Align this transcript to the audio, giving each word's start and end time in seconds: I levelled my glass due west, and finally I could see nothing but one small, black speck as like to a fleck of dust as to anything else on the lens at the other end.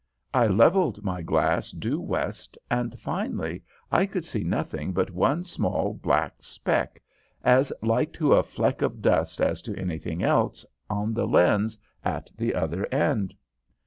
I 0.33 0.47
levelled 0.47 1.03
my 1.03 1.21
glass 1.21 1.69
due 1.69 1.99
west, 2.01 2.57
and 2.71 2.99
finally 2.99 3.61
I 3.91 4.07
could 4.07 4.25
see 4.25 4.43
nothing 4.43 4.93
but 4.93 5.11
one 5.11 5.43
small, 5.43 5.93
black 5.93 6.37
speck 6.39 7.03
as 7.43 7.71
like 7.83 8.11
to 8.13 8.33
a 8.33 8.41
fleck 8.41 8.81
of 8.81 9.03
dust 9.03 9.39
as 9.41 9.61
to 9.61 9.77
anything 9.77 10.23
else 10.23 10.65
on 10.89 11.13
the 11.13 11.27
lens 11.27 11.77
at 12.03 12.31
the 12.35 12.55
other 12.55 12.87
end. 12.91 13.35